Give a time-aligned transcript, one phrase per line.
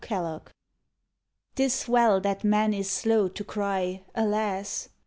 [0.03, 0.49] KELLOGG
[1.53, 4.89] 'Tis well, that man is slow to cry "Alas!"